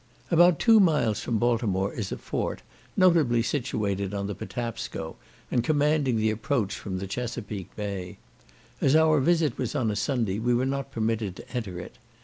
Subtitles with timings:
[0.31, 2.63] About two miles from Baltimore is a fort,
[2.97, 5.15] nobly situated on the Patapsco,
[5.51, 8.17] and commanding the approach from the Chesapeak bay.
[8.81, 11.97] As our visit was on a Sunday we were not permitted to enter it.